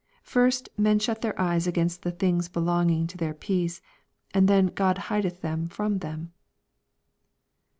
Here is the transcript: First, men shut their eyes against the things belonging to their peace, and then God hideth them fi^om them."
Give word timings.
First, 0.23 0.67
men 0.79 0.97
shut 0.97 1.21
their 1.21 1.39
eyes 1.39 1.67
against 1.67 2.01
the 2.01 2.09
things 2.09 2.49
belonging 2.49 3.05
to 3.05 3.17
their 3.19 3.35
peace, 3.35 3.83
and 4.33 4.47
then 4.47 4.65
God 4.73 4.97
hideth 4.97 5.41
them 5.41 5.67
fi^om 5.67 5.99
them." 6.01 6.33